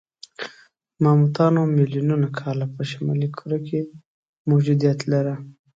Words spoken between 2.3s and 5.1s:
کاله په شمالي کره کې موجودیت